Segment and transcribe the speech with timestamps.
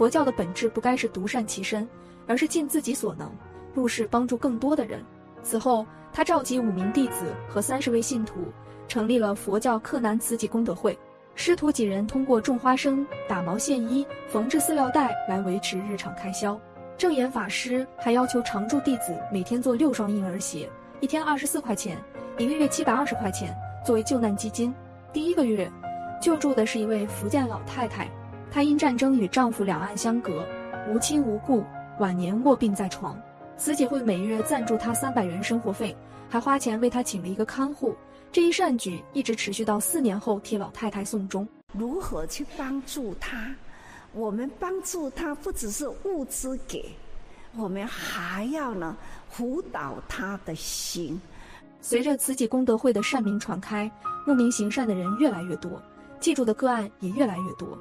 [0.00, 1.86] 佛教的本质不该是独善其身，
[2.26, 3.30] 而是尽自己所能，
[3.74, 5.04] 入世帮助更多的人。
[5.42, 8.46] 此后，他召集五名弟子和三十位信徒，
[8.88, 10.98] 成立了佛教克难慈济功德会。
[11.34, 16.58] 师徒几人通过种花生、打毛线衣、缝制饲料袋来维持日常开销。
[16.96, 20.66] 正言法师还要求常住弟子每天做六双婴儿鞋，
[21.00, 21.98] 一天二十四块钱，
[22.38, 23.54] 一个月七百二十块钱，
[23.84, 24.74] 作为救难基金。
[25.12, 25.70] 第一个月，
[26.22, 28.10] 救助的是一位福建老太太，
[28.50, 30.44] 她因战争与丈夫两岸相隔，
[30.88, 31.64] 无亲无故，
[31.98, 33.16] 晚年卧病在床。
[33.56, 35.96] 慈济会每月赞助她三百元生活费，
[36.28, 37.94] 还花钱为她请了一个看护。
[38.32, 41.46] 这一善举一直持续到四年后替老太太送终。
[41.72, 43.54] 如何去帮助她？
[44.12, 46.90] 我们帮助她不只是物资给，
[47.56, 48.96] 我们还要呢
[49.28, 51.20] 辅导她的心。
[51.80, 53.88] 随着慈济功德会的善名传开，
[54.26, 55.80] 慕名行善的人越来越多，
[56.18, 57.78] 记住的个案也越来越多。